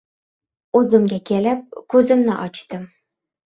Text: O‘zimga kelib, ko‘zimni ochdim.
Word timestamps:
O‘zimga 0.79 1.21
kelib, 1.31 1.63
ko‘zimni 1.97 2.41
ochdim. 2.41 2.93